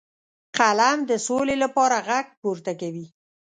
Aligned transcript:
قلم 0.57 0.97
د 1.09 1.11
سولې 1.27 1.55
لپاره 1.63 1.95
غږ 2.07 2.27
پورته 2.41 2.71
کوي 2.81 3.07